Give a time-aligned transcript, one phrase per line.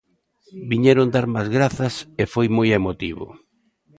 [0.71, 3.27] Viñeron darme as grazas e foi moi emotivo.